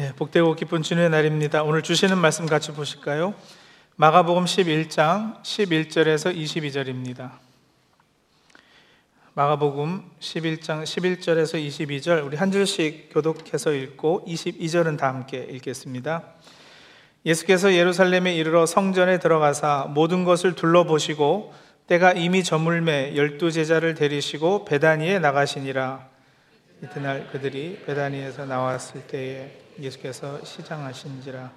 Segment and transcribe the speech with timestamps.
[0.00, 1.64] 예, 복되고 기쁜 주님의 날입니다.
[1.64, 3.34] 오늘 주시는 말씀 같이 보실까요?
[3.96, 7.32] 마가복음 11장 11절에서 22절입니다.
[9.34, 16.22] 마가복음 11장 11절에서 22절 우리 한 절씩 교독해서 읽고 22절은 다 함께 읽겠습니다.
[17.26, 21.52] 예수께서 예루살렘에 이르러 성전에 들어가사 모든 것을 둘러보시고
[21.88, 26.06] 때가 이미 저물매 열두 제자를 데리시고 베다니에 나가시니라
[26.84, 31.50] 이튿날 그들이 베다니에서 나왔을 때에 예수께서 시장하신지라.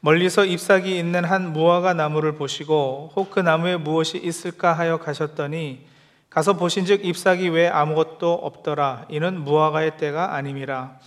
[0.00, 5.86] 멀리서 잎사귀 있는 한 무화과 나무를 보시고 혹 그 나무에 무엇이 있을까 하여 가셨더니
[6.30, 9.06] 가서 보신즉 잎사귀 외에 아무것도 없더라.
[9.10, 10.98] 이는 무화과의 때가 아님이라.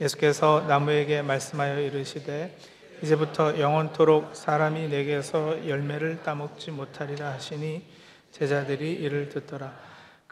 [0.00, 2.56] 예수께서 나무에게 말씀하여 이르시되
[3.02, 7.82] 이제부터 영원토록 사람이 내게서 열매를 따먹지 못하리라 하시니
[8.32, 9.72] 제자들이 이를 듣더라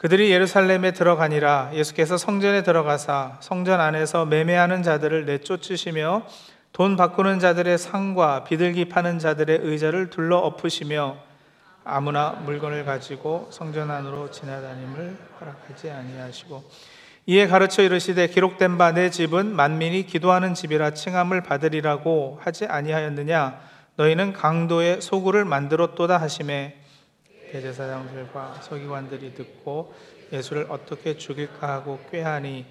[0.03, 1.69] 그들이 예루살렘에 들어가니라.
[1.75, 6.23] 예수께서 성전에 들어가사 성전 안에서 매매하는 자들을 내쫓으시며
[6.73, 11.15] 돈 바꾸는 자들의 상과 비둘기 파는 자들의 의자를 둘러 엎으시며
[11.85, 16.69] 아무나 물건을 가지고 성전 안으로 지나다님을 허락하지 아니하시고
[17.27, 23.57] 이에 가르쳐 이르시되 기록된 바 내 집은 만민이 기도하는 집이라 칭함을 받으리라고 하지 아니하였느냐?
[23.95, 26.82] 너희는 강도의 소굴을 만들었도다 하심에
[27.53, 29.93] 대제사장들과 서기관들이 듣고
[30.31, 32.65] 예수를 어떻게 죽일까 하고 꾀하니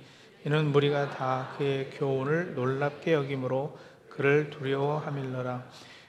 [0.45, 5.63] 이는 무리가 다 그의 교훈을 놀랍게 여김으로 그를 두려워함일러라.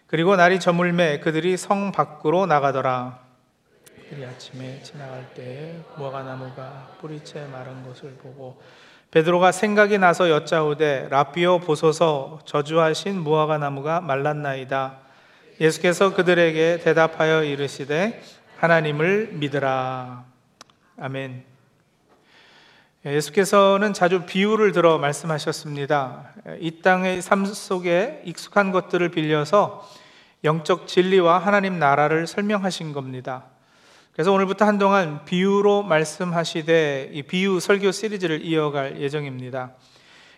[0.08, 3.20] 그리고 날이 저물매 그들이 성 밖으로 나가더라.
[4.10, 8.60] 그들이 아침에 지나갈 때에 무화과 나무가 뿌리채 마른 것을 보고
[9.12, 14.98] 베드로가 생각이 나서 여짜오되 라비오 보소서 저주하신 무화과 나무가 말랐나이다.
[15.62, 18.20] 예수께서 그들에게 대답하여 이르시되
[18.64, 20.24] 하나님을 믿으라.
[20.98, 21.44] 아멘.
[23.06, 26.32] 예수께서는 자주 비유를 들어 말씀하셨습니다.
[26.62, 29.86] 이 땅의 삶 속에 익숙한 것들을 빌려서
[30.46, 33.44] 영적 진리와 하나님 나라를 설명하신 겁니다.
[34.14, 39.74] 그래서 오늘부터 한동안 비유로 말씀하시되 이 비유 설교 시리즈를 이어갈 예정입니다.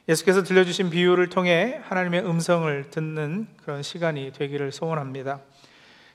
[0.09, 5.41] 예수께서 들려주신 비유를 통해 하나님의 음성을 듣는 그런 시간이 되기를 소원합니다.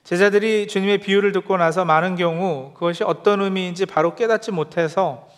[0.05, 5.29] 제자들이 주님의 비유를 듣고 나서 많은 경우 그것이 어떤 의미인지 바로 깨닫지 못해서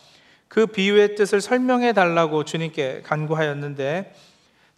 [0.49, 4.15] 그 비유의 뜻을 설명해 달라고 주님께 간구하였는데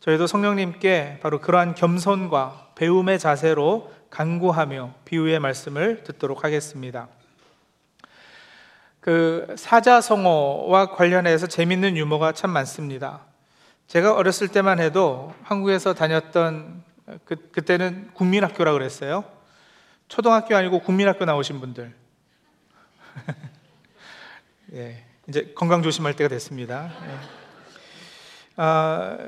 [0.00, 7.08] 저희도 성령님께 바로 그러한 겸손과 배움의 자세로 간구하며 비유의 말씀을 듣도록 하겠습니다.
[9.00, 13.20] 그 사자성어와 관련해서 재밌는 유머가 참 많습니다.
[13.86, 16.82] 제가 어렸을 때만 해도 한국에서 다녔던
[17.24, 19.24] 그, 그때는 국민학교라 그랬어요.
[20.08, 21.94] 초등학교 아니고 국민학교 나오신 분들.
[24.74, 26.92] 예, 이제 건강 조심할 때가 됐습니다.
[27.06, 27.18] 예.
[28.56, 29.18] 아,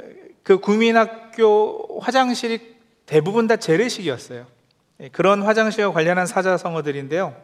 [0.42, 2.76] 그 국민학교 화장실이
[3.06, 4.46] 대부분 다 재래식이었어요.
[5.00, 7.34] 예, 그런 화장실과 관련한 사자성어들인데요.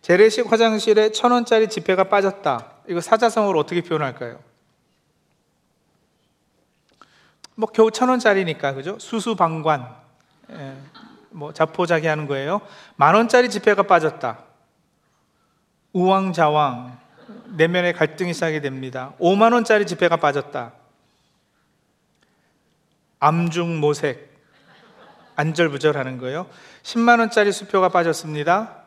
[0.00, 2.72] 재래식 화장실에 천 원짜리 지폐가 빠졌다.
[2.88, 4.40] 이거 사자성어로 어떻게 표현할까요?
[7.56, 8.98] 뭐 겨우 천 원짜리니까 그죠?
[9.00, 9.96] 수수방관.
[10.52, 10.76] 예.
[11.30, 12.60] 뭐 자포자기 하는 거예요.
[12.96, 14.38] 만 원짜리 지폐가 빠졌다.
[15.92, 16.98] 우왕좌왕
[17.56, 19.12] 내면의 갈등이 시작이 됩니다.
[19.20, 20.72] 5만 원짜리 지폐가 빠졌다.
[23.20, 24.28] 암중 모색
[25.36, 26.48] 안절부절하는 거예요.
[26.82, 28.82] 10만 원짜리 수표가 빠졌습니다.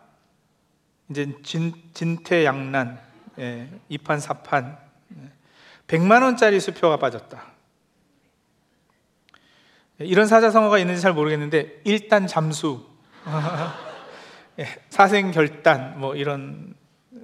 [1.10, 3.00] 이제 진, 진퇴양난
[3.40, 4.78] 예, 이판사판
[5.88, 7.51] 100만 원짜리 수표가 빠졌다.
[10.06, 12.86] 이런 사자성어가 있는지 잘 모르겠는데 일단 잠수,
[14.60, 16.76] 예, 사생 결단 뭐 이런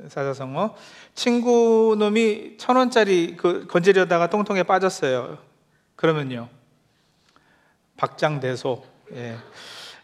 [0.07, 0.75] 사자성어.
[1.15, 5.38] 친구 놈이 천 원짜리 그 건지려다가 똥통에 빠졌어요.
[5.95, 6.49] 그러면요
[7.97, 8.83] 박장대소.
[9.15, 9.35] 예.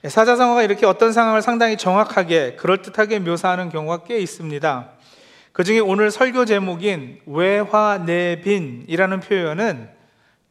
[0.03, 0.09] 예.
[0.09, 4.89] 사자성어가 이렇게 어떤 상황을 상당히 정확하게 그럴듯하게 묘사하는 경우가 꽤 있습니다.
[5.53, 9.89] 그 중에 오늘 설교 제목인 외화내빈이라는 표현은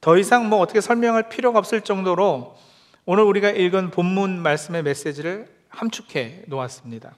[0.02, 2.58] 더 이상 뭐 어떻게 설명할 필요가 없을 정도로
[3.06, 7.14] 오늘 우리가 읽은 본문 말씀의 메시지를 함축해 놓았습니다.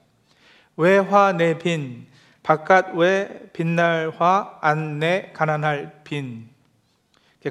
[0.77, 2.05] 외화 내빈
[2.43, 6.47] 바깥 외 빛날 화 안내 가난할 빈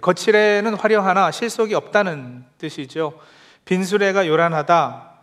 [0.01, 3.19] 거칠에는 화려하나 실속이 없다는 뜻이죠.
[3.65, 5.15] 빈수레가 요란하다.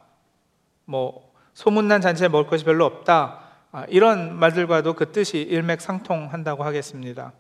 [0.86, 3.40] 뭐 소문난 잔치에 먹을 것이 별로 없다.
[3.72, 7.32] 아, 이런 말들과도 그 뜻이 일맥상통한다고 하겠습니다.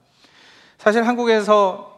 [0.78, 1.91] 사실 한국에서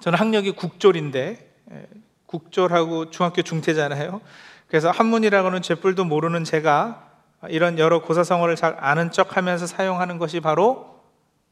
[0.00, 1.86] 저는 학력이 국졸인데 예,
[2.26, 4.20] 국졸하고 중학교 중퇴잖아요.
[4.68, 7.10] 그래서 한문이라고는 죄뿔도 모르는 제가
[7.48, 11.00] 이런 여러 고사성어를 잘 아는 척하면서 사용하는 것이 바로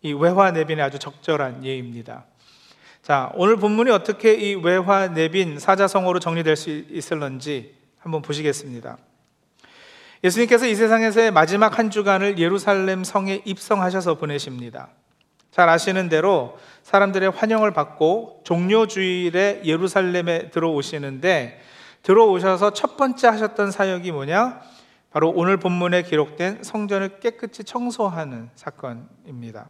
[0.03, 2.25] 이 외화 내빈의 아주 적절한 예입니다.
[3.03, 8.99] 자, 오늘 본문이 어떻게 이 외화 내빈 사자성어로 정리될 수 있을런지 한번 보시겠습니다.
[10.23, 14.89] 예수님께서 이 세상에서의 마지막 한 주간을 예루살렘 성에 입성하셔서 보내십니다.
[15.51, 21.61] 잘 아시는 대로 사람들의 환영을 받고 종료 주일에 예루살렘에 들어오시는데
[22.03, 24.61] 들어오셔서 첫 번째 하셨던 사역이 뭐냐?
[25.11, 29.69] 바로 오늘 본문에 기록된 성전을 깨끗이 청소하는 사건입니다.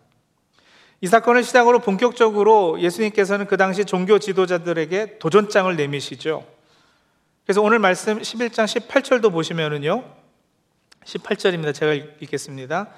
[1.01, 6.45] 이 사건을 시작으로 본격적으로 예수님께서는 그 당시 종교 지도자들에게 도전장을 내미시죠.
[7.45, 10.05] 그래서 오늘 말씀 11장 18절도 보시면은요.
[11.05, 11.73] 18절입니다.
[11.75, 12.89] 제가 읽겠습니다.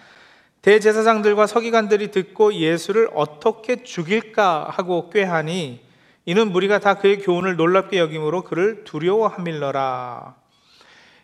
[0.62, 5.80] 대제사장들과 서기관들이 듣고 예수를 어떻게 죽일까 하고 꾀하니
[6.24, 10.36] 이는 무리가 다 그의 교훈을 놀랍게 여김으로 그를 두려워함일러라.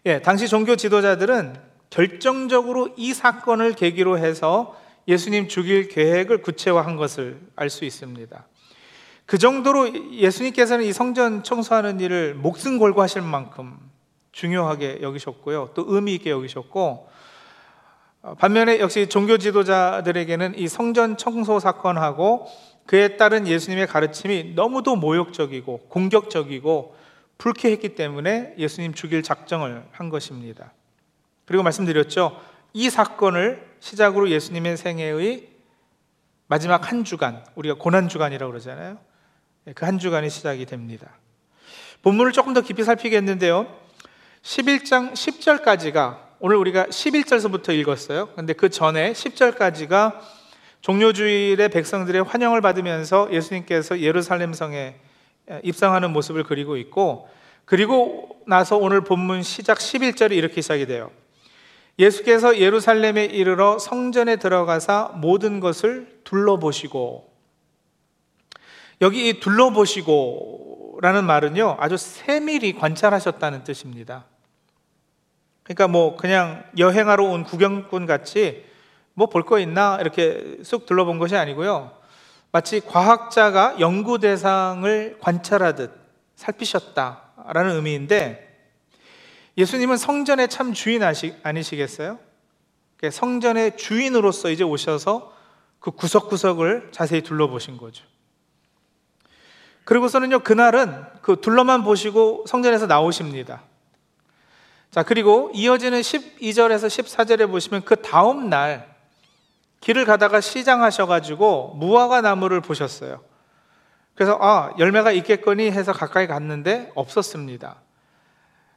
[0.06, 1.56] 예, 당시 종교 지도자들은
[1.90, 4.76] 결정적으로 이 사건을 계기로 해서
[5.06, 8.44] 예수님 죽일 계획을 구체화한 것을 알 수 있습니다.
[9.24, 13.78] 그 정도로 예수님께서는 이 성전 청소하는 일을 목숨 걸고 하실 만큼
[14.32, 15.70] 중요하게 여기셨고요.
[15.74, 17.10] 또 의미 있게 여기셨고 어,
[18.38, 22.46] 반면에 역시 종교 지도자들에게는 이 성전 청소 사건하고
[22.86, 26.96] 그에 따른 예수님의 가르침이 너무도 모욕적이고 공격적이고
[27.38, 30.72] 불쾌했기 때문에 예수님 죽일 작정을 한 것입니다.
[31.44, 32.40] 그리고 말씀드렸죠.
[32.72, 35.48] 이 사건을 시작으로 예수님의 생애의
[36.48, 38.98] 마지막 한 주간, 우리가 고난 주간이라고 그러잖아요.
[39.64, 41.10] 네, 그한 주간이 시작이 됩니다.
[42.02, 43.66] 본문을 조금 더 깊이 살피겠는데요.
[44.42, 48.28] 11장 10절까지가 오늘 우리가 11절서부터 읽었어요.
[48.36, 50.20] 근데 그 전에 10절까지가
[50.82, 54.94] 종료주일의 백성들의 환영을 받으면서 예수님께서 예루살렘 성에
[55.64, 57.28] 입성하는 모습을 그리고 있고
[57.64, 61.10] 그리고 나서 오늘 본문 시작 11절이 이렇게 시작이 돼요.
[61.98, 67.32] 예수께서 예루살렘에 이르러 성전에 들어가사 모든 것을 둘러보시고
[69.00, 74.26] 여기 이 둘러보시고라는 말은요 아주 세밀히 관찰하셨다는 뜻입니다.
[75.68, 78.64] 그러니까 뭐 그냥 여행하러 온 구경꾼 같이
[79.12, 81.92] 뭐 볼 거 있나 이렇게 쑥 둘러본 것이 아니고요.
[82.52, 85.92] 마치 과학자가 연구 대상을 관찰하듯
[86.36, 88.46] 살피셨다라는 의미인데
[89.58, 91.02] 예수님은 성전의 참 주인
[91.42, 92.18] 아니시겠어요?
[93.10, 95.34] 성전의 주인으로서 이제 오셔서
[95.80, 98.04] 그 구석구석을 자세히 둘러보신 거죠.
[99.84, 103.62] 그리고서는요, 그날은 그 둘러만 보시고 성전에서 나오십니다.
[104.90, 108.96] 자, 그리고 이어지는 12절에서 14절에 보시면 그 다음 날
[109.80, 113.22] 길을 가다가 시장하셔가지고 무화과 나무를 보셨어요.
[114.14, 117.76] 그래서 아, 열매가 있겠거니 해서 가까이 갔는데 없었습니다.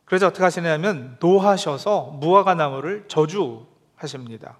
[0.06, 4.60] 그래서 어떻게 하시냐면 노하셔서 무화과 나무를 저주하십니다.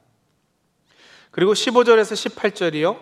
[1.30, 2.98] 그리고 15절에서 18절이요.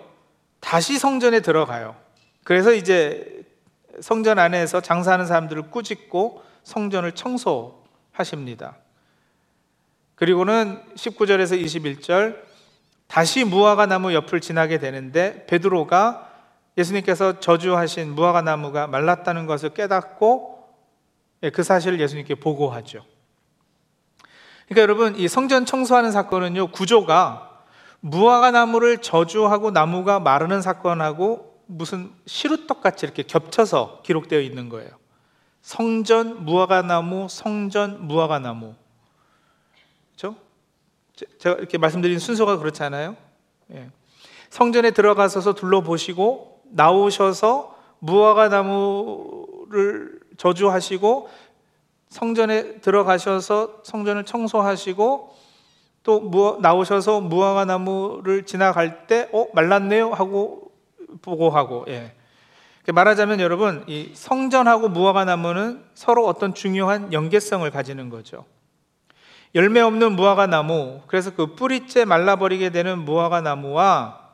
[0.59, 1.95] 다시 성전에 들어가요.
[2.43, 3.43] 그래서 이제
[4.01, 7.78] 성전 안에서 장사하는 사람들을 꾸짖고 성전을 청소
[8.19, 8.77] 하십니다.
[10.15, 12.41] 그리고는 19절에서 21절
[13.07, 16.29] 다시 무화과 나무 옆을 지나게 되는데 베드로가
[16.77, 20.59] 예수님께서 저주하신 무화과 나무가 말랐다는 것을 깨닫고
[21.43, 23.03] 예, 그 사실을 예수님께 보고하죠.
[24.67, 27.63] 그러니까 여러분 이 성전 청소하는 사건은요 구조가
[28.01, 34.98] 무화과 나무를 저주하고 나무가 마르는 사건하고 무슨 시루떡 같이 이렇게 겹쳐서 기록되어 있는 거예요.
[35.61, 38.73] 성전 무화과나무, 성전 무화과나무.
[40.17, 40.35] 그렇죠?
[41.39, 43.17] 제가 이렇게 말씀드린 순서가 그렇잖아요.
[43.73, 43.89] 예.
[44.49, 51.29] 성전에 들어가서 둘러보시고 나오셔서 무화과나무를 저주하시고
[52.07, 55.35] 성전에 들어가셔서 성전을 청소하시고
[56.03, 60.71] 또 나오셔서 무화과나무를 지나갈 때 어, 말랐네요 하고
[61.21, 62.15] 보고하고 예.
[62.91, 68.45] 말하자면 여러분, 이 성전하고 무화과 나무는 서로 어떤 중요한 연계성을 가지는 거죠.
[69.55, 74.29] 열매 없는 무화과 나무, 그래서 그 뿌리째 말라버리게 되는 무화과 나무와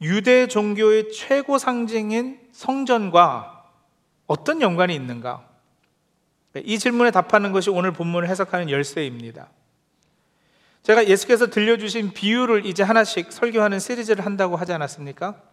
[0.00, 3.64] 유대 종교의 최고 상징인 성전과
[4.26, 5.46] 어떤 연관이 있는가?
[6.56, 9.48] 이 질문에 답하는 것이 오늘 본문을 해석하는 열쇠입니다.
[10.82, 15.51] 제가 예수께서 들려주신 비유를 이제 하나씩 설교하는 시리즈를 한다고 하지 않았습니까?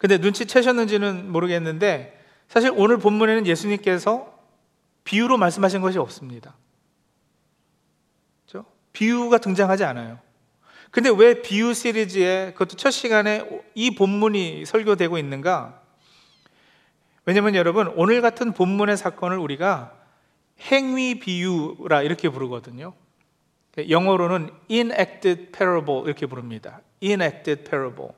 [0.00, 4.34] 근데 눈치채셨는지는 모르겠는데 사실 오늘 본문에는 예수님께서
[5.04, 6.56] 비유로 말씀하신 것이 없습니다.
[8.46, 8.66] 그렇죠?
[8.94, 10.18] 비유가 등장하지 않아요.
[10.90, 15.82] 근데 왜 비유 시리즈에 그것도 첫 시간에 이 본문이 설교되고 있는가?
[17.26, 19.92] 왜냐면 여러분 오늘 같은 본문의 사건을 우리가
[20.60, 22.94] 행위 비유라 이렇게 부르거든요.
[23.90, 26.80] 영어로는 enacted parable 이렇게 부릅니다.
[27.02, 28.12] enacted parable.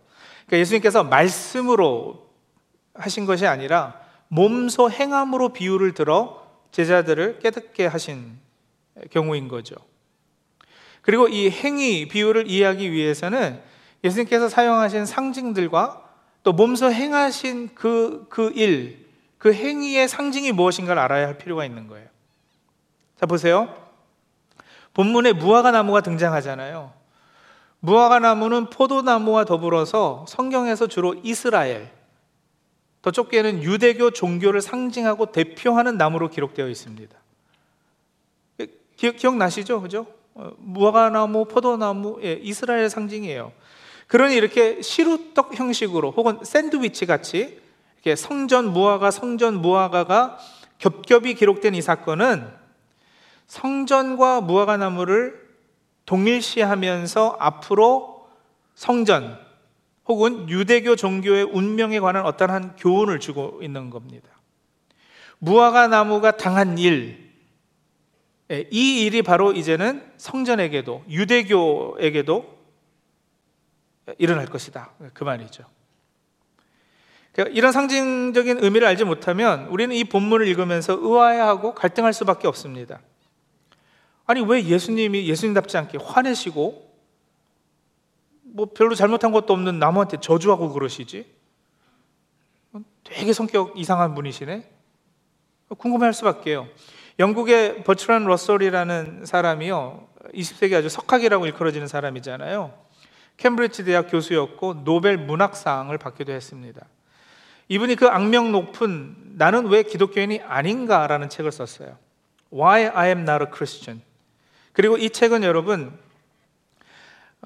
[0.47, 2.29] 그러니까 예수님께서 말씀으로
[2.95, 8.39] 하신 것이 아니라 몸소 행함으로 비유를 들어 제자들을 깨닫게 하신
[9.11, 9.77] 경우인 거죠.
[11.03, 13.61] 그리고 이 행위 비유를 이해하기 위해서는
[14.05, 16.03] 예수님께서 사용하신 상징들과
[16.43, 19.07] 또 몸소 행하신 그, 그 일,
[19.39, 22.09] 그 행위의 상징이 무엇인가를 알아야 할 필요가 있는 거예요.
[23.19, 23.75] 자, 보세요.
[24.95, 26.93] 본문에 무화과 나무가 등장하잖아요.
[27.85, 31.91] 무화과 나무는 포도나무와 더불어서 성경에서 주로 이스라엘,
[33.03, 37.17] 더 좁게는 유대교 종교를 상징하고 대표하는 나무로 기록되어 있습니다.
[38.97, 40.07] 기억, 나시죠 그죠?
[40.35, 43.51] 어, 무화과 나무, 포도나무, 예, 이스라엘 상징이에요.
[44.07, 47.61] 그러니 이렇게 시루떡 형식으로 혹은 샌드위치 같이
[47.97, 50.39] 이렇게 성전 무화과, 성전 무화과가
[50.79, 52.49] 겹겹이 기록된 이 사건은
[53.49, 55.42] 성전과 무화과 나무를
[56.07, 58.29] 동일시하면서 앞으로
[58.75, 59.39] 성전
[60.07, 64.29] 혹은 유대교 종교의 운명에 관한 어떠한 교훈을 주고 있는 겁니다.
[65.39, 67.33] 무화과 나무가 당한 일,
[68.51, 72.59] 예, 이 일이 바로 이제는 성전에게도 유대교에게도
[74.19, 74.93] 일어날 것이다.
[75.15, 75.65] 그 말이죠.
[77.33, 83.01] 그러니까 이런 상징적인 의미를 알지 못하면 우리는 이 본문을 읽으면서 의아해하고 갈등할 수밖에 없습니다.
[84.33, 86.91] 아니 왜 예수님이 예수님답지 않게 화내시고
[88.45, 91.27] 뭐 별로 잘못한 것도 없는 나무한테 저주하고 그러시지?
[93.05, 94.67] 되게 성격 이상한 분이시네.
[95.77, 96.67] 궁금해할 수밖에요.
[97.19, 102.73] 영국의 버트란 러셀이라는 사람이요, 20세기 아주 석학이라고 일컬어지는 사람이잖아요.
[103.37, 106.87] 캠브리지 대학 교수였고 노벨 문학상을 받기도 했습니다.
[107.69, 111.99] 이분이 그 악명 높은 나는 왜 기독교인이 아닌가라는 책을 썼어요.
[112.51, 114.03] Why I am not a Christian.
[114.73, 115.97] 그리고 이 책은 여러분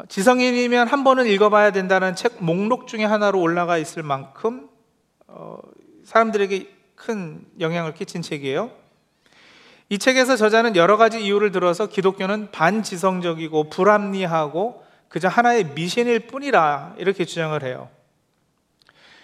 [0.09, 4.69] 지성인이면 한 번은 읽어봐야 된다는 책 목록 중에 하나로 올라가 있을 만큼
[5.27, 5.59] 어,
[6.05, 8.71] 사람들에게 큰 영향을 끼친 책이에요.
[9.89, 17.25] 이 책에서 저자는 여러 가지 이유를 들어서 기독교는 반지성적이고 불합리하고 그저 하나의 미신일 뿐이라 이렇게
[17.25, 17.89] 주장을 해요.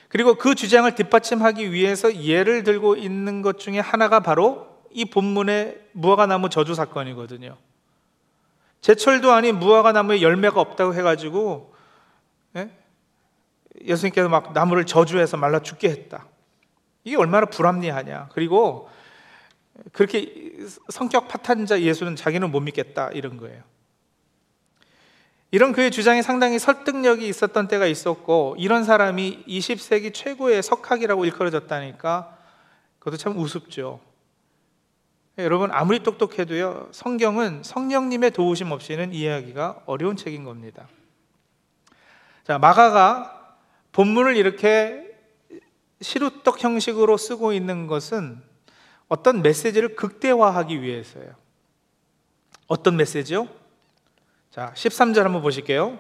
[0.09, 6.27] 그리고 그 주장을 뒷받침하기 위해서 예를 들고 있는 것 중에 하나가 바로 이 본문의 무화과
[6.27, 7.57] 나무 저주 사건이거든요.
[8.83, 11.75] 제철도 아닌 무화과 나무에 열매가 없다고 해가지고
[12.57, 12.71] 예?
[13.81, 16.27] 예수님께서 막 나무를 저주해서 말라 죽게 했다.
[17.05, 18.29] 이게 얼마나 불합리하냐.
[18.33, 18.91] 그리고
[19.93, 20.53] 그렇게
[20.89, 23.63] 성격 파탄자 예수는 자기는 못 믿겠다 이런 거예요.
[25.53, 32.37] 이런 그의 주장이 상당히 설득력이 있었던 때가 있었고 이런 사람이 20세기 최고의 석학이라고 일컬어졌다니까
[32.99, 34.01] 그것도 참 우습죠.
[35.39, 40.89] 여러분 아무리 똑똑해도요 성경은 성령님의 도우심 없이는 이해하기가 어려운 책인 겁니다.
[42.45, 43.57] 자 마가가
[43.93, 45.11] 본문을 이렇게
[46.01, 48.43] 시루떡 형식으로 쓰고 있는 것은
[49.09, 51.35] 어떤 메시지를 극대화하기 위해서예요.
[52.67, 53.49] 어떤 메시지요?
[54.51, 55.99] 자, 13절 한번 보실게요.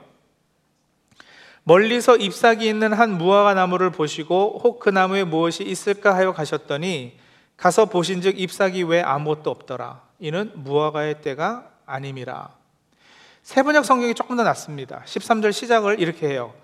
[1.65, 7.19] 멀리서 잎사귀 있는 한 무화과 나무를 보시고 혹 그 나무에 무엇이 있을까 하여 가셨더니
[7.62, 10.02] 가서 보신즉 잎사귀 외 아무것도 없더라.
[10.19, 12.50] 이는 무화과의 때가 아님이라.
[13.45, 15.04] 세번역 성경이 조금 더 낫습니다.
[15.07, 16.54] 13절 시작을 이렇게 해요.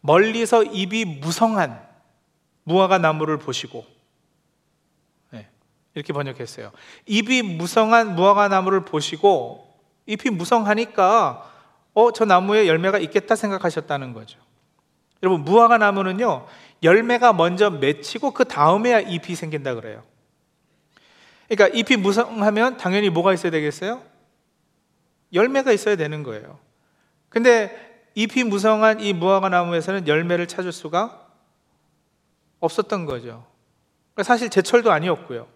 [0.00, 1.84] 멀리서 잎이 무성한
[2.62, 3.84] 무화과 나무를 보시고
[5.96, 6.70] 이렇게 번역했어요.
[7.06, 11.50] 잎이 무성한 무화과 나무를 보시고 잎이 무성하니까
[11.94, 14.38] 어, 저 나무에 열매가 있겠다 생각하셨다는 거죠.
[15.24, 16.46] 여러분, 무화과 나무는요,
[16.84, 20.04] 열매가 먼저 맺히고 그 다음에야 잎이 생긴다 그래요.
[21.48, 24.02] 그러니까 잎이 무성하면 당연히 뭐가 있어야 되겠어요?
[25.32, 26.58] 열매가 있어야 되는 거예요.
[27.28, 31.26] 근데 잎이 무성한 이 무화과 나무에서는 열매를 찾을 수가
[32.60, 33.44] 없었던 거죠.
[34.14, 35.46] 그러니까 사실 제철도 아니었고요.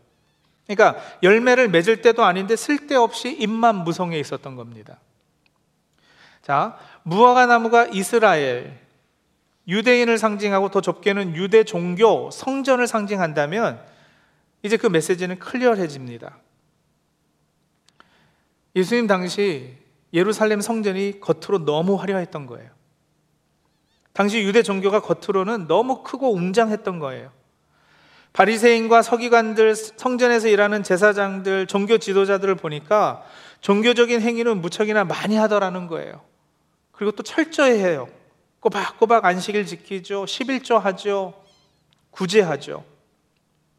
[0.67, 4.99] 그러니까 열매를 맺을 때도 아닌데 쓸데없이 잎만 무성해 있었던 겁니다.
[6.43, 8.79] 자, 무화과 나무가 이스라엘,
[9.67, 13.81] 유대인을 상징하고 더 좁게는 유대 종교, 성전을 상징한다면
[14.63, 16.39] 이제 그 메시지는 클리어해집니다.
[18.77, 19.77] 예수님 당시
[20.13, 22.71] 예루살렘 성전이 겉으로 너무 화려했던 거예요.
[24.13, 27.31] 당시 유대 종교가 겉으로는 너무 크고 웅장했던 거예요.
[28.33, 33.25] 바리새인과 서기관들, 성전에서 일하는 제사장들, 종교 지도자들을 보니까
[33.61, 36.21] 종교적인 행위는 무척이나 많이 하더라는 거예요.
[36.93, 38.09] 그리고 또 철저히 해요.
[38.61, 40.25] 꼬박꼬박 안식일 지키죠.
[40.25, 41.35] 11조 하죠.
[42.11, 42.85] 구제하죠.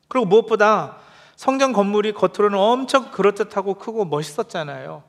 [0.09, 0.97] 그리고 무엇보다
[1.37, 5.03] 성전 건물이 겉으로는 엄청 그럴듯하고 크고 멋있었잖아요.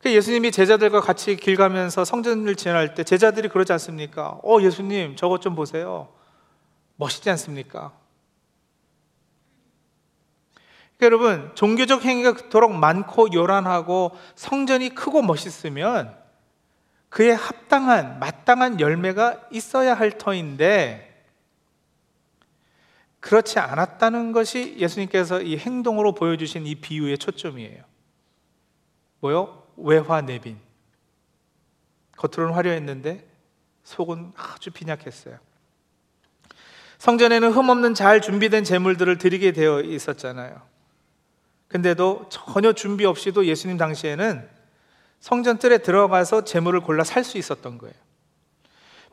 [0.00, 4.40] 그 예수님이 제자들과 같이 길 가면서 성전을 지날 때 제자들이 그러지 않습니까?
[4.42, 6.08] 어, 예수님, 저것 좀 보세요.
[6.96, 7.92] 멋있지 않습니까?
[10.98, 16.14] 그러니까 여러분, 종교적 행위가 그토록 많고 요란하고 성전이 크고 멋있으면
[17.08, 21.13] 그에 합당한, 마땅한 열매가 있어야 할 터인데
[23.24, 27.82] 그렇지 않았다는 것이 예수님께서 이 행동으로 보여주신 이 비유의 초점이에요.
[29.20, 29.62] 뭐요?
[29.78, 30.58] 외화 내빈.
[32.18, 33.26] 겉으로는 화려했는데
[33.82, 35.38] 속은 아주 빈약했어요.
[36.98, 40.60] 성전에는 흠없는 잘 준비된 제물들을 드리게 되어 있었잖아요.
[41.68, 44.46] 근데도 전혀 준비 없이도 예수님 당시에는
[45.20, 47.94] 성전 뜰에 들어가서 제물을 골라 살 수 있었던 거예요.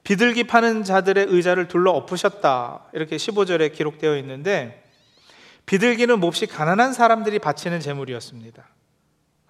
[0.03, 2.87] 비둘기 파는 자들의 의자를 둘러 엎으셨다.
[2.93, 4.83] 이렇게 15절에 기록되어 있는데
[5.65, 8.67] 비둘기는 몹시 가난한 사람들이 바치는 제물이었습니다.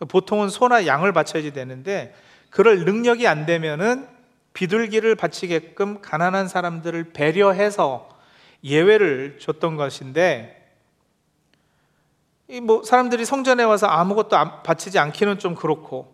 [0.08, 2.14] 보통은 소나 양을 바쳐야지 되는데
[2.50, 4.08] 그럴 능력이 안 되면은
[4.54, 8.10] 비둘기를 바치게끔 가난한 사람들을 배려해서
[8.64, 10.58] 예외를 줬던 것인데
[12.62, 16.14] 뭐 사람들이 성전에 와서 아무것도 바치지 않기는 좀 그렇고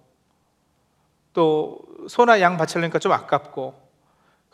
[1.34, 3.87] 또 소나 양 바치려니까 좀 아깝고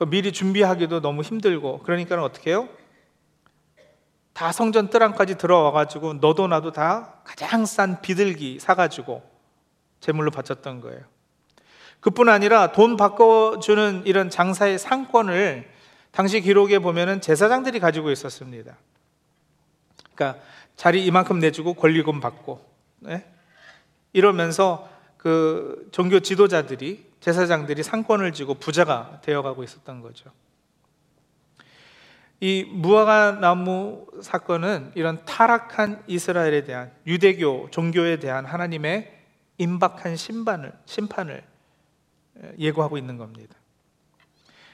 [0.10, 2.68] 미리 준비하기도 너무 힘들고 그러니까 어떻게 해요?
[4.34, 9.22] 다 성전 뜰안까지 들어와가지고 너도 나도 다 가장 싼 비둘기 사가지고
[10.00, 11.02] 제물로 바쳤던 거예요.
[12.00, 15.70] 그뿐 아니라 돈 바꿔주는 이런 장사의 상권을
[16.12, 18.76] 당시 기록에 보면은 제사장들이 가지고 있었습니다.
[20.14, 20.42] 그러니까
[20.76, 22.66] 자리 이만큼 내주고 권리금 받고
[23.00, 23.26] 네?
[24.12, 30.30] 이러면서 그 종교 지도자들이 제사장들이 상권을 쥐고 부자가 되어가고 있었던 거죠.
[32.42, 39.18] 이 무화과 나무 사건은 이런 타락한 이스라엘에 대한 유대교 종교에 대한 하나님의
[39.58, 41.46] 임박한 심판을 심판을
[42.60, 43.56] 예고하고 있는 겁니다.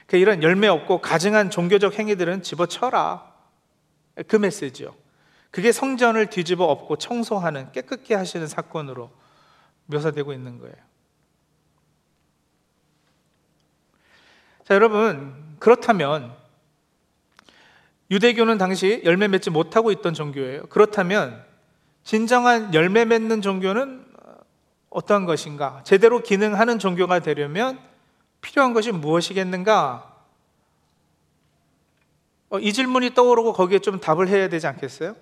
[0.08, 3.32] 그 이런 열매 없고 가증한 종교적 행위들은 집어쳐라
[4.26, 4.92] 그 메시지요.
[5.52, 9.12] 그게 성전을 뒤집어 엎고 청소하는 깨끗게 하시는 사건으로
[9.86, 10.89] 묘사되고 있는 거예요.
[14.70, 16.32] 자, 여러분, 그렇다면
[18.08, 20.66] 유대교는 당시 열매 맺지 못하고 있던 종교예요.
[20.66, 21.44] 그렇다면
[22.04, 24.06] 진정한 열매 맺는 종교는
[24.90, 25.80] 어떠한 것인가?
[25.82, 27.80] 제대로 기능하는 종교가 되려면
[28.42, 30.14] 필요한 것이 무엇이겠는가?
[32.50, 35.16] 어, 이 질문이 떠오르고 거기에 좀 답을 해야 되지 않겠어요?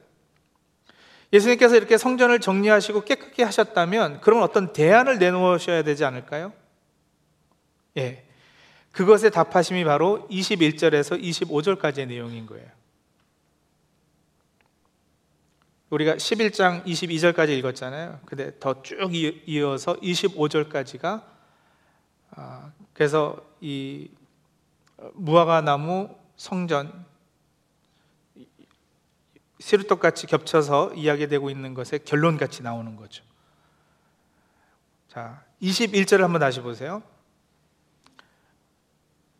[1.32, 6.52] 예수님께서 이렇게 성전을 정리하시고 깨끗게 하셨다면 그러면 어떤 대안을 내놓으셔야 되지 않을까요?
[7.96, 8.27] 예.
[8.98, 12.68] 그것의 답하심이 바로 21절에서 25절까지의 내용인 거예요.
[15.90, 18.18] 우리가 11장 22절까지 읽었잖아요.
[18.26, 21.22] 근데 더 쭉 이어서 25절까지가
[22.32, 24.10] 아, 그래서 이
[25.14, 27.06] 무화과 나무 성전
[29.60, 33.22] 시루떡 같이 겹쳐서 이야기되고 있는 것의 결론 같이 나오는 거죠.
[35.06, 37.04] 자, 21절을 한번 다시 보세요.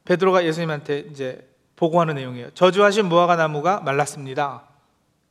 [0.09, 2.51] 베드로가 예수님한테 이제 보고하는 내용이에요.
[2.55, 4.67] 저주하신 무화과 나무가 말랐습니다.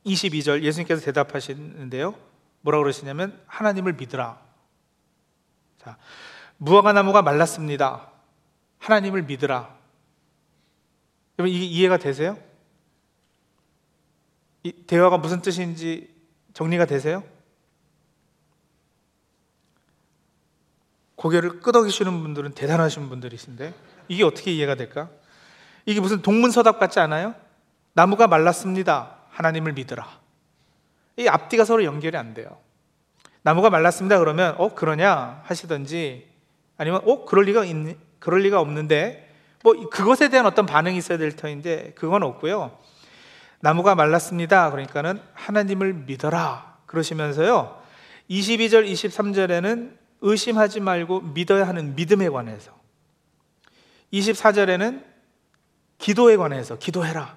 [0.06, 2.14] 22절 예수님께서 대답하시는데요.
[2.60, 4.40] 뭐라 그러시냐면 하나님을 믿으라.
[5.78, 5.98] 자,
[6.58, 8.12] 무화과 나무가 말랐습니다.
[8.78, 9.76] 하나님을 믿으라.
[11.40, 12.38] 여러분 이게 이해가 되세요?
[14.62, 16.14] 이 대화가 무슨 뜻인지
[16.54, 17.24] 정리가 되세요?
[21.16, 23.74] 고개를 끄덕이시는 분들은 대단하신 분들이신데
[24.08, 25.08] 이게 어떻게 이해가 될까?
[25.86, 27.34] 이게 무슨 동문서답 같지 않아요?
[27.92, 29.16] 나무가 말랐습니다.
[29.30, 30.06] 하나님을 믿으라.
[31.16, 32.58] 이 앞뒤가 서로 연결이 안 돼요.
[33.42, 34.18] 나무가 말랐습니다.
[34.18, 36.28] 그러면 어 그러냐 하시든지
[36.76, 41.34] 아니면 어 그럴 리가 있 그럴 리가 없는데 뭐 그것에 대한 어떤 반응이 있어야 될
[41.34, 42.76] 터인데 그건 없고요.
[43.60, 44.70] 나무가 말랐습니다.
[44.70, 47.80] 그러니까는 하나님을 믿어라 그러시면서요.
[48.30, 52.77] 22절 23절에는 의심하지 말고 믿어야 하는 믿음에 관해서
[54.12, 55.04] 24절에는
[55.98, 57.36] 기도에 관해서 기도해라.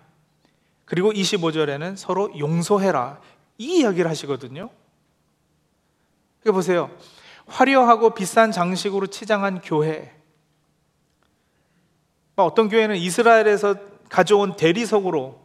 [0.85, 3.19] 그리고 25절에는 서로 용서해라.
[3.57, 4.69] 이 이야기를 하시거든요.
[6.43, 6.91] 이거 보세요.
[7.47, 10.15] 화려하고 비싼 장식으로 치장한 교회.
[12.35, 13.75] 어떤 교회는 이스라엘에서
[14.09, 15.39] 가져온 대리석으로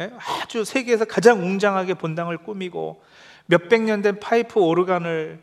[0.00, 0.12] 예?
[0.16, 3.02] 아주 세계에서 가장 웅장하게 본당을 꾸미고
[3.46, 5.42] 몇백 년 된 파이프 오르간을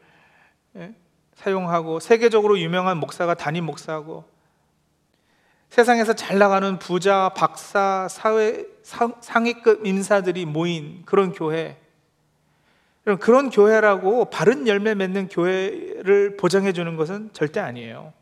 [0.77, 0.95] 예?
[1.33, 4.23] 사용하고 세계적으로 유명한 목사가 담임 목사고
[5.69, 11.78] 세상에서 잘 나가는 부자, 박사, 사회 상위급 인사들이 모인 그런 교회.
[13.19, 18.13] 그런 교회라고 바른 열매 맺는 교회를 보장해 주는 것은 절대 아니에요.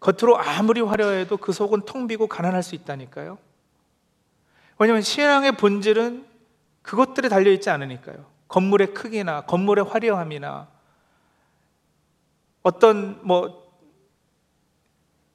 [0.00, 3.38] 겉으로 아무리 화려해도 그 속은 텅 비고 가난할 수 있다니까요.
[4.78, 6.26] 왜냐하면 신앙의 본질은
[6.82, 8.26] 그것들에 달려 있지 않으니까요.
[8.48, 10.68] 건물의 크기나 건물의 화려함이나
[12.62, 13.72] 어떤 뭐,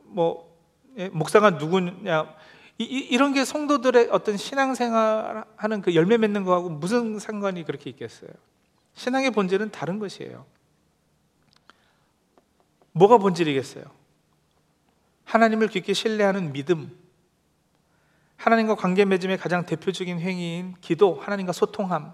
[0.04, 0.53] 뭐, 예,
[1.12, 2.36] 목사가 누구냐,
[2.79, 7.89] 이, 이, 런 게 성도들의 어떤 신앙생활 하는 그 열매 맺는 거하고 무슨 상관이 그렇게
[7.89, 8.32] 있겠어요?
[8.95, 10.45] 신앙의 본질은 다른 것이에요.
[12.93, 13.84] 뭐가 본질이겠어요?
[15.25, 16.95] 하나님을 깊게 신뢰하는 믿음,
[18.38, 22.13] 하나님과 관계 맺음의 가장 대표적인 행위인 기도, 하나님과 소통함,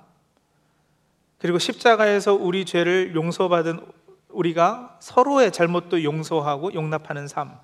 [1.40, 3.86] 그리고 십자가에서 우리 죄를 용서받은
[4.30, 7.58] 우리가 서로의 잘못도 용서하고 용납하는 삶.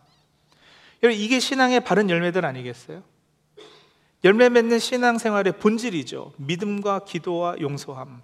[1.04, 3.04] 여러분, 이게 신앙의 바른 열매들 아니겠어요?
[4.24, 6.34] 열매 맺는 신앙생활의 본질이죠.
[6.38, 8.22] 믿음과 기도와 용서함.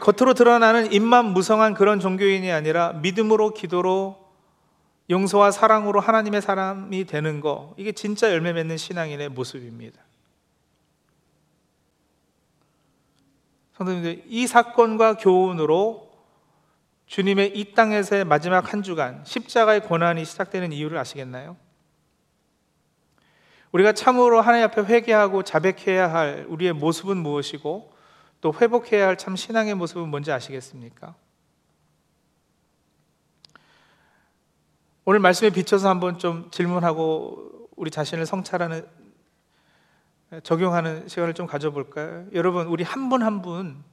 [0.00, 4.22] 겉으로 드러나는 입만 무성한 그런 종교인이 아니라 믿음으로 기도로
[5.10, 10.00] 용서와 사랑으로 하나님의 사람이 되는 거 이게 진짜 열매 맺는 신앙인의 모습입니다.
[13.76, 16.11] 성도님들 이 사건과 교훈으로
[17.12, 21.58] 주님의 이 땅에서의 마지막 한 주간 십자가의 고난이 시작되는 이유를 아시겠나요?
[23.70, 27.92] 우리가 참으로 하나님 앞에 회개하고 자백해야 할 우리의 모습은 무엇이고
[28.40, 31.14] 또 회복해야 할 참 신앙의 모습은 뭔지 아시겠습니까?
[35.04, 38.88] 오늘 말씀에 비춰서 한번 좀 질문하고 우리 자신을 성찰하는
[40.44, 42.24] 적용하는 시간을 좀 가져볼까요?
[42.32, 43.84] 여러분, 우리 한 분 한 분,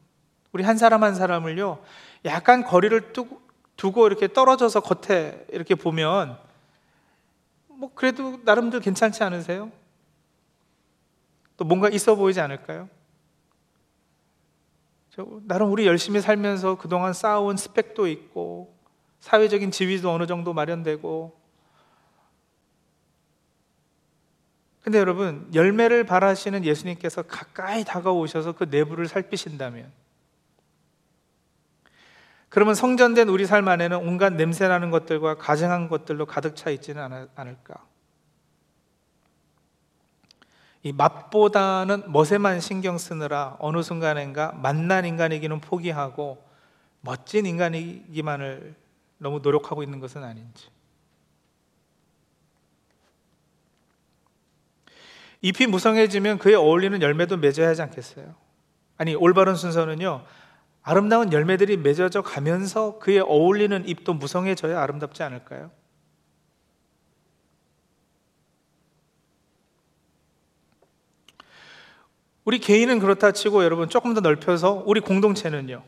[0.52, 1.80] 우리 한 사람 한 사람을요,
[2.26, 3.14] 약간 거리를
[3.76, 6.38] 두고 이렇게 떨어져서 겉에 이렇게 보면,
[7.68, 9.72] 뭐, 그래도 나름대로 괜찮지 않으세요?
[11.56, 12.90] 또 뭔가 있어 보이지 않을까요?
[15.44, 18.74] 나름 우리 열심히 살면서 그동안 쌓아온 스펙도 있고,
[19.20, 21.38] 사회적인 지위도 어느 정도 마련되고,
[24.82, 29.92] 근데 여러분, 열매를 바라시는 예수님께서 가까이 다가오셔서 그 내부를 살피신다면,
[32.50, 37.86] 그러면 성전된 우리 삶 안에는 온갖 냄새나는 것들과 가증한 것들로 가득 차 있지는 않을까?
[40.82, 46.44] 이 맛보다는 멋에만 신경 쓰느라 어느 순간인가 만난 인간이기는 포기하고
[47.02, 48.76] 멋진 인간이기만을
[49.18, 50.70] 너무 노력하고 있는 것은 아닌지.
[55.42, 58.36] 잎이 무성해지면 그에 어울리는 열매도 맺어야 하지 않겠어요?
[58.98, 60.26] 아니, 올바른 순서는요,
[60.82, 65.72] 아름다운 열매들이 맺어져 가면서 그에 어울리는 잎도 무성해져야 아름답지 않을까요?
[72.46, 75.84] 우리 개인은 그렇다 치고 여러분 조금 더 넓혀서 우리 공동체는요.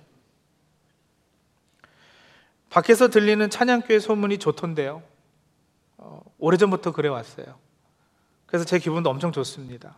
[2.69, 5.01] 밖에서 들리는 찬양교회 소문이 좋던데요.
[5.97, 7.58] 어, 오래전부터 그래 왔어요.
[8.45, 9.97] 그래서 제 기분도 엄청 좋습니다.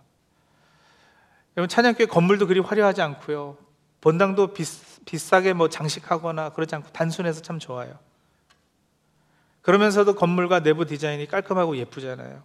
[1.57, 3.57] 여러분 찬양교회 건물도 그리 화려하지 않고요.
[4.03, 4.65] 본당도 비,
[5.05, 7.97] 비싸게 뭐 장식하거나 그러지 않고 단순해서 참 좋아요.
[9.61, 12.43] 그러면서도 건물과 내부 디자인이 깔끔하고 예쁘잖아요.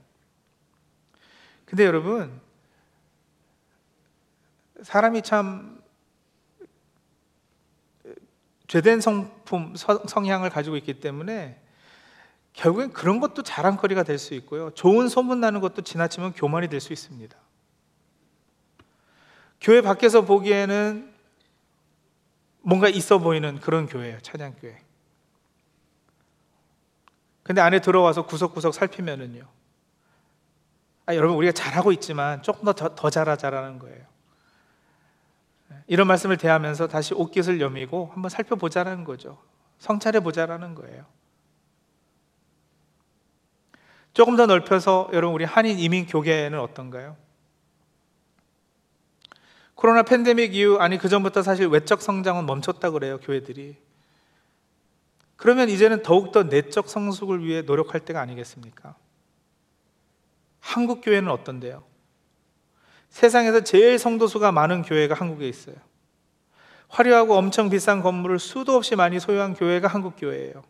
[1.64, 2.40] 근데 여러분
[4.82, 5.82] 사람이 참
[8.68, 11.60] 죄된 성품 성향을 가지고 있기 때문에
[12.52, 14.70] 결국엔 그런 것도 자랑거리가 될 수 있고요.
[14.74, 17.36] 좋은 소문 나는 것도 지나치면 교만이 될 수 있습니다.
[19.60, 21.17] 교회 밖에서 보기에는
[22.68, 24.20] 뭔가 있어 보이는 그런 교회예요.
[24.20, 24.76] 찬양교회.
[27.42, 29.42] 근데 안에 들어와서 구석구석 살피면은요.
[31.06, 34.04] 아, 여러분, 우리가 잘하고 있지만 조금 더, 더, 더 잘하자라는 거예요.
[35.86, 39.42] 이런 말씀을 대하면서 다시 옷깃을 여미고 한번 살펴보자라는 거죠.
[39.78, 41.06] 성찰해 보자라는 거예요.
[44.12, 47.16] 조금 더 넓혀서 여러분 우리 한인 이민 교계는 어떤가요?
[49.78, 53.76] 코로나 팬데믹 이후 아니 그 전부터 사실 외적 성장은 멈췄다 그래요 교회들이.
[55.36, 58.96] 그러면 이제는 더욱더 내적 성숙을 위해 노력할 때가 아니겠습니까?
[60.58, 61.84] 한국 교회는 어떤데요?
[63.10, 65.76] 세상에서 제일 성도수가 많은 교회가 한국에 있어요.
[66.88, 70.64] 화려하고 엄청 비싼 건물을 수도 없이 많이 소유한 교회가 한국 교회예요.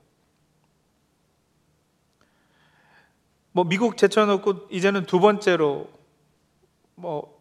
[3.53, 5.89] 뭐 미국 제쳐놓고 이제는 두 번째로
[6.95, 7.38] 뭐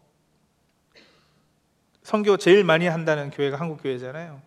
[2.08, 4.40] 선교 제일 많이 한다는 교회가 한국 교회잖아요.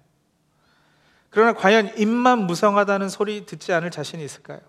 [1.30, 4.62] 그러나 과연 입만 무성하다는 소리 듣지 않을 자신이 있을까요?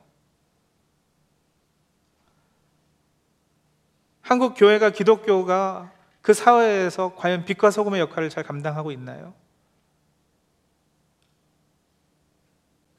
[4.21, 9.33] 한국 교회가 기독교가 그 사회에서 과연 빛과 소금의 역할을 잘 감당하고 있나요?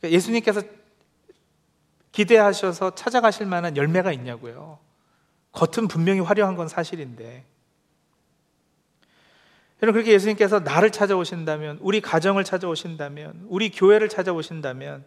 [0.03, 0.63] 예수님께서
[2.12, 4.79] 기대하셔서 찾아가실 만한 열매가 있냐고요.
[5.51, 7.52] 겉은 분명히 화려한 건 사실인데
[9.84, 15.04] 여러분 그렇게 예수님께서 나를 찾아오신다면 우리 가정을 찾아오신다면 우리 교회를 찾아오신다면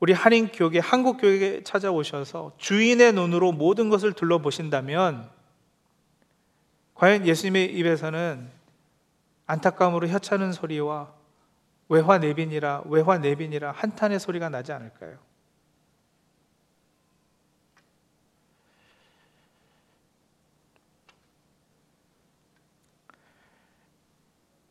[0.00, 5.30] 우리 한인 교회 한국 교회에 찾아오셔서 주인의 눈으로 모든 것을 둘러보신다면
[6.94, 8.50] 과연 예수님의 입에서는
[9.46, 11.12] 안타까움으로 혀차는 소리와
[11.88, 15.18] 외화 내빈이라 외화 내빈이라 한탄의 소리가 나지 않을까요?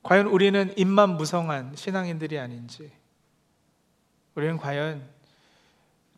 [0.04, 2.92] 과연 우리는 입만 무성한 신앙인들이 아닌지,
[4.36, 5.10] 우리는 과연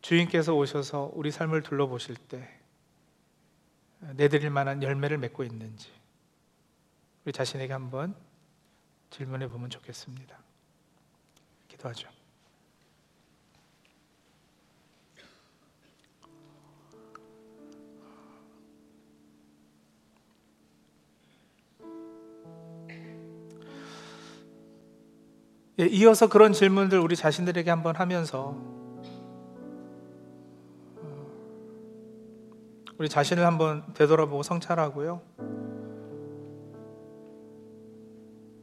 [0.00, 2.48] 주인께서 오셔서 우리 삶을 둘러보실 때
[4.00, 5.90] 내드릴 만한 열매를 맺고 있는지,
[7.24, 8.14] 우리 자신에게 한번
[9.10, 10.36] 질문해 보면 좋겠습니다.
[11.68, 12.15] 기도하죠.
[25.78, 28.56] 예, 이어서 그런 질문들 우리 자신들에게 한번 하면서
[30.96, 31.26] 어,
[32.96, 35.20] 우리 자신을 한번 되돌아보고 성찰하고요.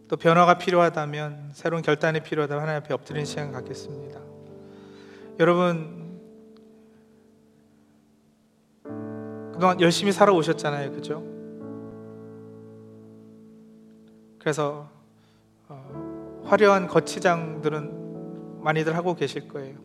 [0.08, 4.20] 또 변화가 필요하다면 새로운 결단이 필요하다면 하나님 앞에 엎드리는 시간 갖겠습니다.
[5.40, 6.20] 여러분
[9.54, 11.24] 그동안 열심히 살아오셨잖아요, 그죠?
[14.40, 14.90] 그래서
[15.70, 16.13] 어,
[16.54, 19.76] 화려한 거치장들은 많이들 하고 계실 거예요.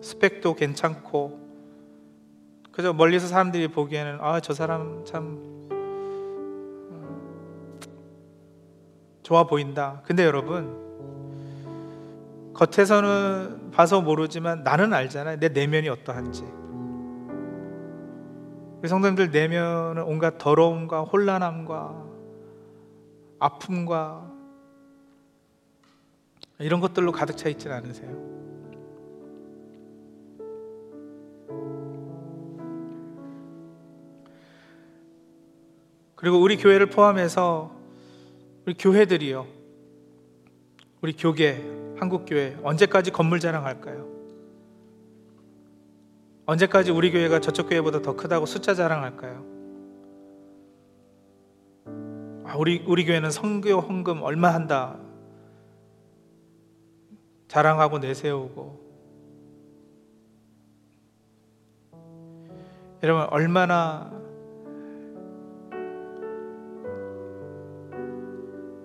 [0.00, 1.40] 스펙도 괜찮고,
[2.70, 5.40] 그저 멀리서 사람들이 보기에는 아, 저 사람 참
[6.92, 7.78] 어,
[9.24, 10.02] 좋아 보인다.
[10.04, 10.86] 근데 여러분,
[12.54, 15.40] 겉에서는 봐서 모르지만 나는 알잖아요.
[15.40, 16.44] 내 내면이 어떠한지.
[18.78, 22.04] 우리 성도님들 내면은 온갖 더러움과 혼란함과
[23.40, 24.35] 아픔과
[26.58, 28.36] 이런 것들로 가득 차 있지는 않으세요?
[36.14, 37.76] 그리고 우리 교회를 포함해서
[38.64, 39.46] 우리 교회들이요.
[41.02, 41.62] 우리 교계,
[41.98, 44.08] 한국교회 언제까지 건물 자랑할까요?
[46.46, 49.44] 언제까지 우리 교회가 저쪽 교회보다 더 크다고 숫자 자랑할까요?
[52.44, 54.98] 아, 우리 우리 교회는 성교 헌금 얼마 한다.
[57.48, 58.86] 자랑하고 내세우고
[63.02, 64.10] 여러분 얼마나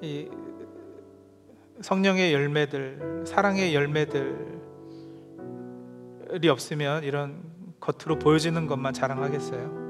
[0.01, 0.29] 이
[1.81, 4.29] 성령의 열매들, 사랑의 열매들이
[6.49, 7.43] 없으면 이런
[7.79, 9.80] 겉으로 보여지는 것만 자랑하겠어요?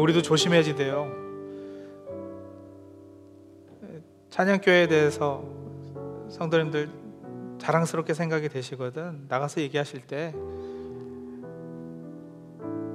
[0.00, 1.10] 우리도 조심해야지 돼요.
[4.30, 5.44] 찬양교회에 대해서
[6.28, 6.88] 성도님들
[7.58, 9.26] 자랑스럽게 생각이 되시거든.
[9.28, 10.34] 나가서 얘기하실 때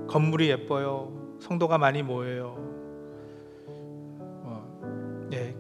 [0.08, 1.38] 건물이 예뻐요.
[1.40, 2.56] 성도가 많이 모여요.
[4.44, 5.56] 어, 예.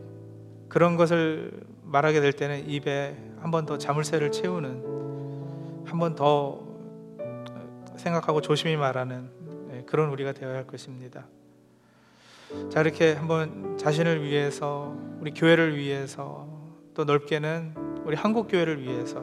[0.67, 1.51] 그런 것을
[1.83, 4.83] 말하게 될 때는 입에 한 번 더 자물쇠를 채우는
[5.85, 6.67] 한 번 더
[7.95, 9.29] 생각하고 조심히 말하는
[9.89, 11.25] 그런 우리가 되어야 할 것입니다.
[12.69, 16.47] 자 이렇게 한번 자신을 위해서 우리 교회를 위해서
[16.93, 17.73] 또 넓게는
[18.05, 19.21] 우리 한국 교회를 위해서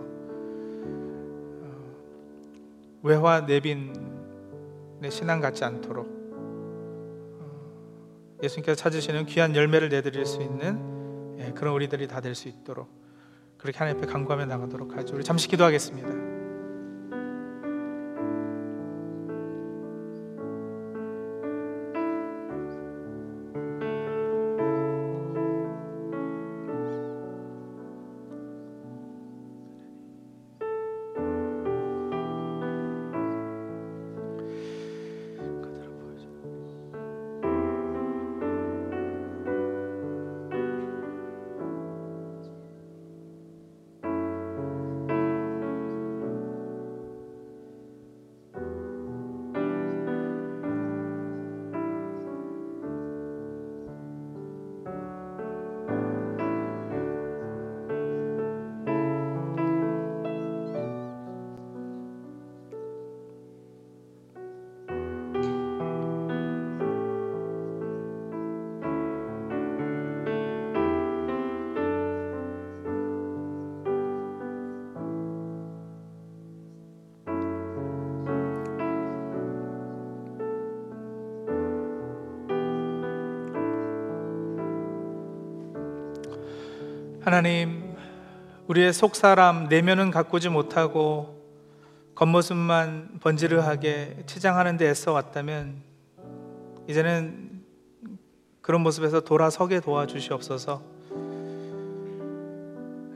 [1.63, 1.71] 어,
[3.05, 3.93] 외화 내빈의
[5.09, 6.05] 신앙 같지 않도록
[7.39, 12.89] 어, 예수님께서 찾으시는 귀한 열매를 내드릴 수 있는 예, 그런 우리들이 다 될 수 있도록
[13.57, 15.15] 그렇게 하나님 앞에 간구하며 나가도록 하죠.
[15.15, 16.36] 우리 잠시 기도하겠습니다.
[87.27, 87.97] 하나님,
[88.69, 91.45] 우리의 속 사람 내면은 가꾸지 못하고
[92.15, 95.83] 겉모습만 번지르하게 치장하는 데 애써 왔다면
[96.87, 97.65] 이제는
[98.63, 100.81] 그런 모습에서 돌아서게 도와주시옵소서.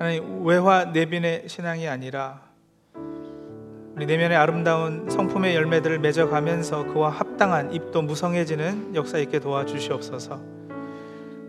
[0.00, 2.42] 하나님 외화 내빈의 신앙이 아니라
[3.94, 10.49] 우리 내면의 아름다운 성품의 열매들을 맺어가면서 그와 합당한 입도 무성해지는 역사 있게 도와주시옵소서.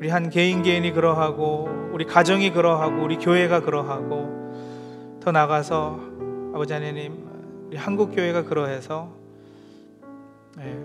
[0.01, 5.99] 우리 한 개인 개인이 그러하고 우리 가정이 그러하고 우리 교회가 그러하고 더 나가서
[6.55, 9.13] 아버지 하나님 우리 한국 교회가 그러해서
[10.59, 10.75] 예,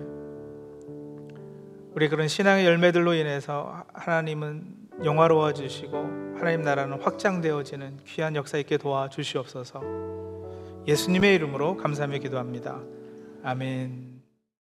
[1.94, 4.64] 우리 그런 신앙의 열매들로 인해서 하나님은
[5.02, 5.96] 영화로워 주시고
[6.36, 9.82] 하나님 나라는 확장되어지는 귀한 역사 있게 도와 주시옵소서.
[10.86, 12.82] 예수님의 이름으로 감사하며 기도합니다.
[13.42, 14.15] 아멘.